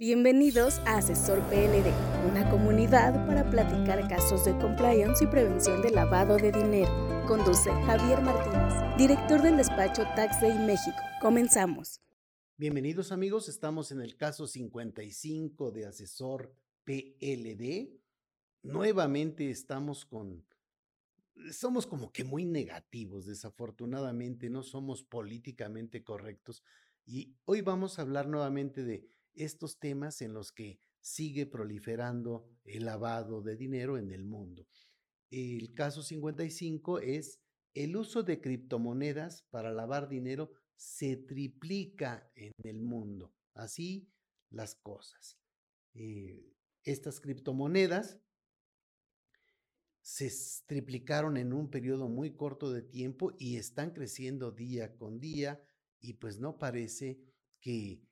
[0.00, 1.92] Bienvenidos a Asesor PLD,
[2.26, 6.90] una comunidad para platicar casos de compliance y prevención de lavado de dinero.
[7.28, 10.96] Conduce Javier Martínez, director del despacho Tax Day México.
[11.20, 12.00] Comenzamos.
[12.56, 18.00] Bienvenidos amigos, estamos en el caso 55 de Asesor PLD.
[18.62, 20.46] Nuevamente estamos con...
[21.52, 26.64] Somos como que muy negativos, desafortunadamente, no somos políticamente correctos.
[27.04, 32.84] Y hoy vamos a hablar nuevamente de estos temas en los que sigue proliferando el
[32.84, 34.66] lavado de dinero en el mundo.
[35.30, 37.40] El caso 55 es
[37.74, 43.32] el uso de criptomonedas para lavar dinero se triplica en el mundo.
[43.54, 44.08] Así
[44.50, 45.38] las cosas.
[45.94, 46.52] Eh,
[46.84, 48.18] estas criptomonedas
[50.00, 50.30] se
[50.66, 55.62] triplicaron en un periodo muy corto de tiempo y están creciendo día con día
[56.00, 57.20] y pues no parece
[57.60, 58.02] que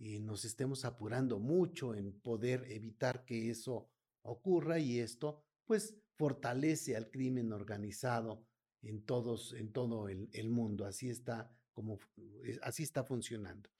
[0.00, 3.88] eh, nos estemos apurando mucho en poder evitar que eso
[4.22, 8.46] ocurra y esto pues fortalece al crimen organizado
[8.82, 10.84] en todos en todo el, el mundo.
[10.84, 11.98] Así está como
[12.44, 13.70] eh, así está funcionando.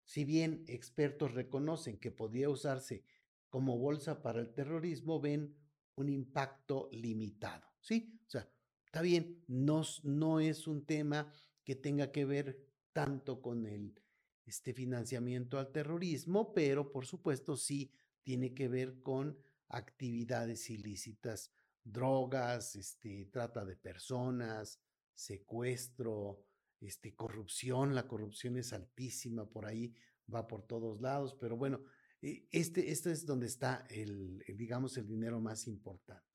[0.04, 3.04] Si bien expertos reconocen que podría usarse
[3.48, 5.56] como bolsa para el terrorismo, ven
[5.96, 7.66] un impacto limitado.
[7.80, 8.16] ¿Sí?
[8.26, 8.48] O sea,
[8.94, 11.28] Está bien, no, es un tema
[11.64, 14.00] que tenga que ver tanto con el
[14.46, 17.90] este financiamiento al terrorismo, pero por supuesto sí
[18.22, 19.36] tiene que ver con
[19.68, 21.50] actividades ilícitas,
[21.82, 24.78] drogas, este, trata de personas,
[25.12, 26.44] secuestro,
[26.78, 27.96] este, corrupción.
[27.96, 29.92] La corrupción es altísima por ahí,
[30.32, 31.82] va por todos lados, pero bueno,
[32.22, 36.33] e, este, este es donde está el, digamos, el dinero más importante.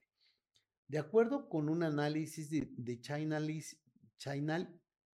[0.89, 3.79] De acuerdo con un análisis de, Chainalysis,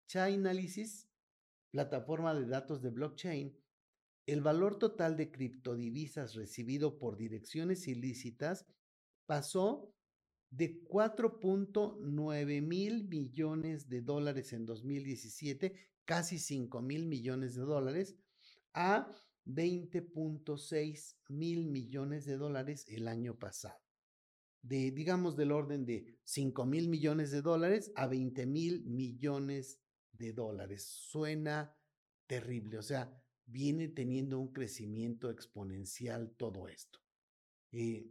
[0.07, 1.09] Chainalysis,
[1.71, 3.57] plataforma de datos de blockchain,
[4.27, 8.67] el valor total de criptodivisas recibido por direcciones ilícitas
[9.25, 9.91] pasó
[10.51, 15.73] de 4.9 mil millones de dólares en 2017,
[16.05, 18.15] casi 5 mil millones de dólares,
[18.75, 19.09] a
[19.47, 23.82] 20.6 mil millones de dólares el año pasado
[24.63, 29.79] de, digamos, del orden de 5 mil millones de dólares a 20 mil millones
[30.13, 30.85] de dólares.
[30.85, 31.75] Suena
[32.25, 36.99] terrible, o sea, viene teniendo un crecimiento exponencial todo esto.
[37.71, 38.09] Eh,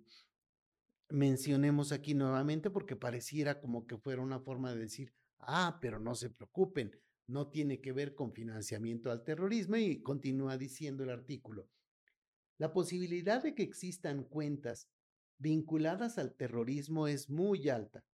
[1.09, 6.15] mencionemos aquí nuevamente porque pareciera como que fuera una forma de decir, ah, pero no
[6.15, 6.93] se preocupen,
[7.27, 11.69] no tiene que ver con financiamiento al terrorismo y continúa diciendo el artículo.
[12.59, 14.89] La posibilidad de que existan cuentas
[15.39, 18.05] vinculadas al terrorismo es muy alta,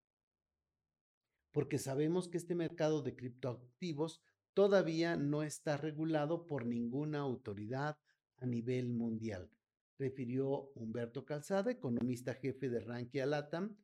[1.53, 4.23] porque sabemos que este mercado de criptoactivos
[4.55, 7.99] todavía no está regulado por ninguna autoridad
[8.39, 9.51] a nivel mundial,
[9.99, 13.77] refirió Humberto Calzada, economista jefe de Rankia Latam.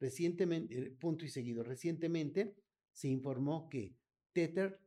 [0.00, 2.54] Recientemente, eh, punto y seguido, recientemente
[2.92, 3.94] se informó que
[4.32, 4.80] Tether,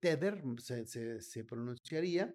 [0.00, 2.34] Tether se, se pronunciaría,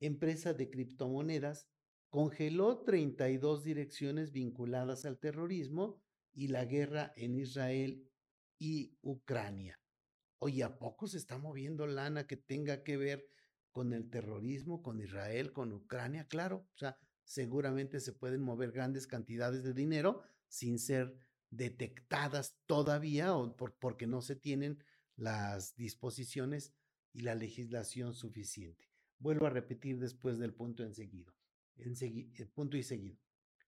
[0.00, 1.68] empresa de criptomonedas,
[2.10, 6.00] congeló 32 direcciones vinculadas al terrorismo
[6.32, 8.08] y la guerra en Israel
[8.58, 9.80] y Ucrania.
[10.38, 13.28] Oye, ¿a poco se está moviendo lana que tenga que ver
[13.72, 16.26] con el terrorismo, con Israel, con Ucrania?
[16.28, 21.14] Claro, o sea, seguramente se pueden mover grandes cantidades de dinero sin ser
[21.50, 24.82] detectadas todavía o porque no se tienen
[25.16, 26.72] las disposiciones
[27.12, 28.88] y la legislación suficiente.
[29.18, 31.37] Vuelvo a repetir después del punto en seguido.
[32.54, 33.18] Punto y seguido.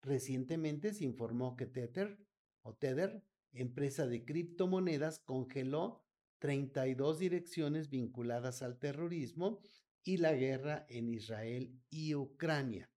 [0.01, 2.17] Recientemente se informó que Tether
[2.61, 6.05] o Tether, empresa de criptomonedas, congeló
[6.39, 9.61] 32 direcciones vinculadas al terrorismo
[10.03, 12.91] y la guerra en Israel y Ucrania.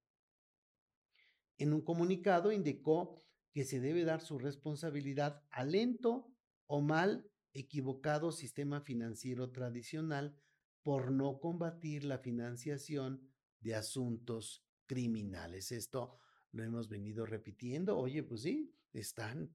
[1.56, 6.31] En un comunicado indicó que se debe dar su responsabilidad al lento
[6.66, 10.37] o mal equivocado sistema financiero tradicional
[10.82, 15.70] por no combatir la financiación de asuntos criminales.
[15.70, 16.19] Esto
[16.50, 17.96] lo hemos venido repitiendo.
[17.96, 19.55] Oye, pues sí, están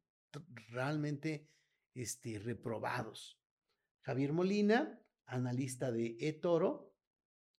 [0.70, 1.50] realmente
[1.94, 3.38] este, reprobados.
[4.02, 6.94] Javier Molina, analista de eToro,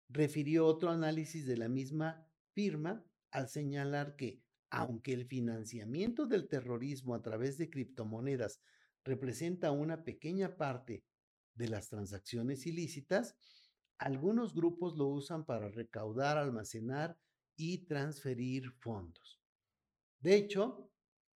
[0.08, 7.14] refirió otro análisis de la misma firma al señalar que, aunque el financiamiento del terrorismo
[7.14, 8.60] a través de criptomonedas
[9.04, 11.04] representa una pequeña parte
[11.54, 13.36] de las transacciones ilícitas,
[13.98, 17.16] algunos grupos lo usan para recaudar, almacenar
[17.56, 19.40] y transferir fondos.
[20.20, 20.90] De hecho,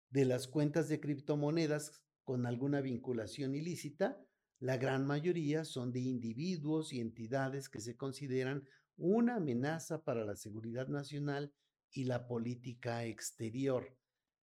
[0.10, 4.19] de las cuentas de criptomonedas con alguna vinculación ilícita,
[4.60, 8.68] la gran mayoría son de individuos y entidades que se consideran
[8.98, 11.54] una amenaza para la seguridad nacional
[11.92, 13.96] y la política exterior,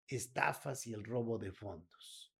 [0.06, 2.32] estafas y el robo de fondos.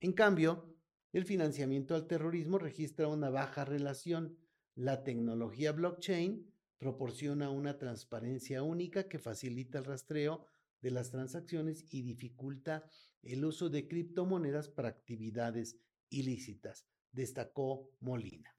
[0.00, 0.76] En cambio,
[1.12, 4.38] el financiamiento al terrorismo registra una baja relación.
[4.74, 6.51] La tecnología blockchain
[6.82, 10.44] proporciona una transparencia única que facilita el rastreo
[10.80, 12.90] de las transacciones y dificulta
[13.22, 15.78] el uso de criptomonedas para actividades
[16.10, 18.56] ilícitas, destacó Molina.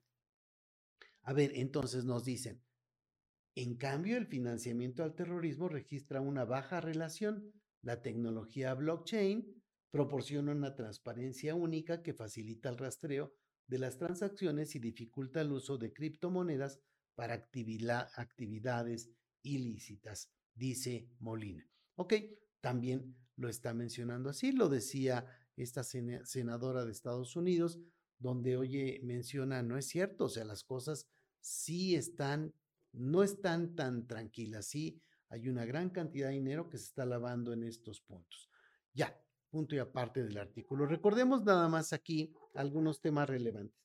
[1.20, 2.62] A ver, entonces nos dicen,
[3.56, 7.52] en cambio el financiamiento al terrorismo registra una baja relación.
[7.82, 13.34] La tecnología blockchain proporciona una transparencia única que facilita el rastreo
[13.66, 16.80] de las transacciones y dificulta el uso de criptomonedas
[17.14, 19.10] para actividades
[19.42, 21.68] ilícitas, dice Molina.
[21.96, 22.14] Ok,
[22.60, 25.26] también lo está mencionando así, lo decía
[25.56, 27.78] esta senadora de Estados Unidos,
[28.18, 31.06] donde oye, menciona, no es cierto, o sea, las cosas
[31.40, 32.54] sí están,
[32.92, 37.52] no están tan tranquilas, sí hay una gran cantidad de dinero que se está lavando
[37.52, 38.48] en estos puntos.
[38.92, 39.20] Ya,
[39.50, 40.86] punto y aparte del artículo.
[40.86, 43.76] Recordemos nada más aquí algunos temas relevantes.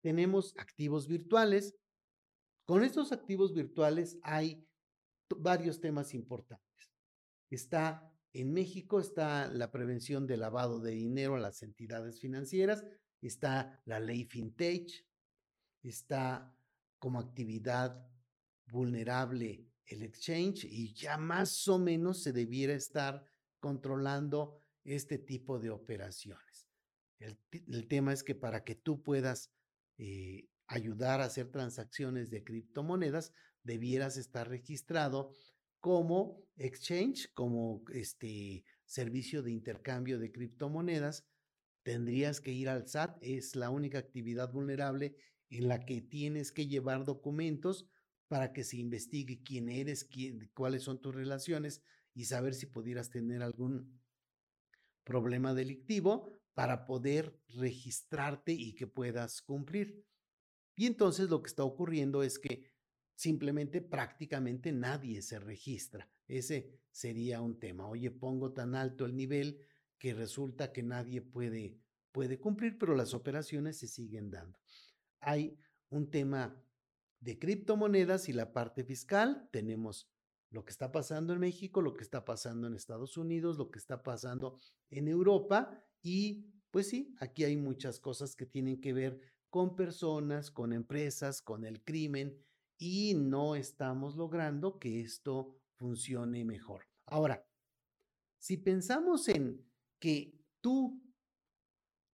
[0.00, 1.74] Tenemos activos virtuales.
[2.66, 4.66] Con estos activos virtuales hay
[5.38, 6.92] varios temas importantes.
[7.48, 12.84] Está en México está la prevención del lavado de dinero a las entidades financieras,
[13.22, 15.06] está la ley FinTech,
[15.82, 16.54] está
[16.98, 18.06] como actividad
[18.66, 23.24] vulnerable el exchange y ya más o menos se debiera estar
[23.58, 26.68] controlando este tipo de operaciones.
[27.18, 29.50] El, tema es que para que tú puedas
[29.96, 33.32] eh, ayudar a hacer transacciones de criptomonedas,
[33.62, 35.32] debieras estar registrado
[35.80, 41.26] como exchange, como este servicio de intercambio de criptomonedas.
[41.82, 45.16] Tendrías que ir al SAT, es la única actividad vulnerable
[45.50, 47.88] en la que tienes que llevar documentos
[48.28, 51.82] para que se investigue quién eres, quién, cuáles son tus relaciones
[52.14, 54.00] y saber si pudieras tener algún
[55.04, 60.04] problema delictivo para poder registrarte y que puedas cumplir.
[60.76, 62.70] Y entonces lo que está ocurriendo es que
[63.14, 66.08] simplemente prácticamente nadie se registra.
[66.28, 67.88] Ese sería un tema.
[67.88, 69.58] Oye, pongo tan alto el nivel
[69.98, 71.80] que resulta que nadie puede,
[72.12, 74.58] puede cumplir, pero las operaciones se siguen dando.
[75.20, 76.62] Hay un tema
[77.20, 79.48] de criptomonedas y la parte fiscal.
[79.50, 80.10] Tenemos
[80.50, 83.78] lo que está pasando en México, lo que está pasando en Estados Unidos, lo que
[83.78, 84.58] está pasando
[84.90, 89.18] en Europa y pues sí, aquí hay muchas cosas que tienen que ver
[89.50, 92.36] con personas, con empresas, con el crimen
[92.78, 96.86] y no estamos logrando que esto funcione mejor.
[97.06, 97.46] Ahora,
[98.38, 99.64] si pensamos en
[99.98, 101.02] que tú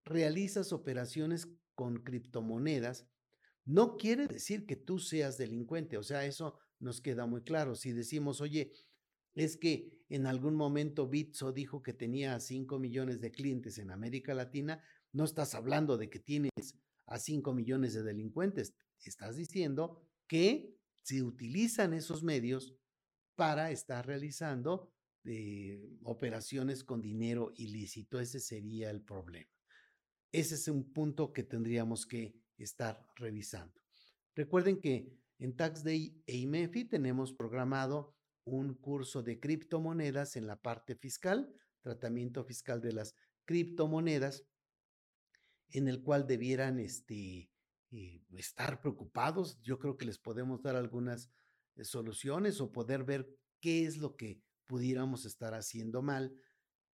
[0.04, 3.06] realizas operaciones con criptomonedas,
[3.64, 7.74] no quiere decir que tú seas delincuente, o sea, eso nos queda muy claro.
[7.74, 8.72] Si decimos, oye,
[9.34, 14.34] es que en algún momento Bitso dijo que tenía 5 millones de clientes en América
[14.34, 16.50] Latina, no estás hablando de que tienes
[17.06, 22.75] a 5 millones de delincuentes, estás diciendo que se utilizan esos medios
[23.35, 24.92] para estar realizando
[25.25, 28.21] eh, operaciones con dinero ilícito.
[28.21, 29.50] Ese sería el problema.
[30.32, 33.80] Ese es un punto que tendríamos que estar revisando.
[34.35, 40.61] Recuerden que en Tax Day e IMEFI tenemos programado un curso de criptomonedas en la
[40.61, 44.44] parte fiscal, tratamiento fiscal de las criptomonedas,
[45.72, 47.50] en el cual debieran este,
[47.90, 49.60] eh, estar preocupados.
[49.62, 51.30] Yo creo que les podemos dar algunas
[51.76, 53.28] eh, soluciones o poder ver
[53.60, 56.34] qué es lo que pudiéramos estar haciendo mal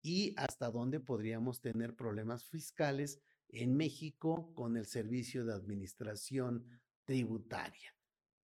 [0.03, 6.67] y hasta dónde podríamos tener problemas fiscales en México con el servicio de administración
[7.05, 7.95] tributaria.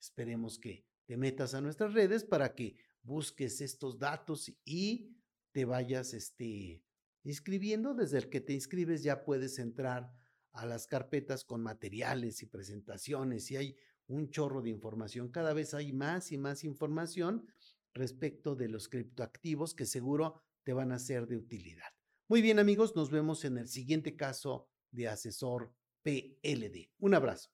[0.01, 5.17] Esperemos que te metas a nuestras redes para que busques estos datos y
[5.53, 6.83] te vayas este,
[7.23, 7.95] inscribiendo.
[7.95, 10.11] Desde el que te inscribes ya puedes entrar
[10.55, 15.29] a las carpetas con materiales y presentaciones y hay un chorro de información.
[15.29, 17.47] Cada vez hay más y más información
[17.93, 21.89] respecto de los criptoactivos que seguro te van a ser de utilidad.
[22.29, 26.91] Muy bien amigos, nos vemos en el siguiente caso de asesor PLD.
[26.99, 27.51] Un abrazo.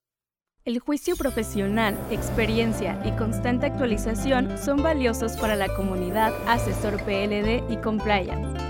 [0.64, 7.76] El juicio profesional, experiencia y constante actualización son valiosos para la comunidad Asesor PLD y
[7.78, 8.70] Compliance.